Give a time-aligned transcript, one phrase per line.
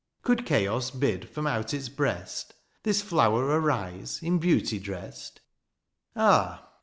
[0.23, 5.41] "Could chaos bid fr^m out its breast" This flower arise, in beauty dressed?
[6.15, 6.71] '^ Ah